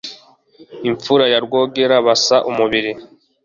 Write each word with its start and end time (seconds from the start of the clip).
Imfura 0.89 1.25
ya 1.31 1.39
Rwogera 1.45 1.95
basa 2.05 2.35
umubiri 2.49 2.91